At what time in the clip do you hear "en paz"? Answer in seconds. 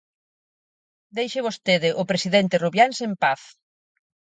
3.07-3.41